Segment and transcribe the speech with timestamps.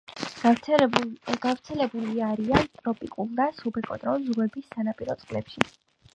[0.43, 5.71] გავრცელებული არიან ტროპიკული და სუბტროპიკული ზღვების სანაპირო წყლებში.